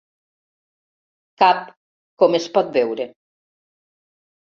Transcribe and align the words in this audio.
Cap, 1.45 1.63
com 2.25 2.41
es 2.43 2.51
pot 2.59 2.75
veure. 2.81 3.11